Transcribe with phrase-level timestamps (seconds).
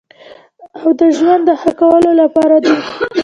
[0.79, 2.75] او د ژوند د ښه کولو لپاره دی.